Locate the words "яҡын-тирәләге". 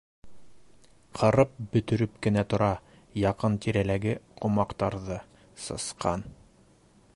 3.25-4.17